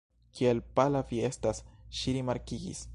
[0.37, 1.63] Kiel pala vi estas,
[2.01, 2.87] ŝi rimarkigis.